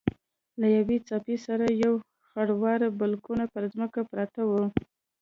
له 0.59 0.67
یوې 0.77 0.97
څپې 1.07 1.35
سره 1.45 1.65
یو 1.83 1.93
خروار 2.29 2.81
بلګونه 2.99 3.45
پر 3.53 3.63
ځمکه 3.73 3.99
پراته 4.09 4.41
وو. 4.49 4.63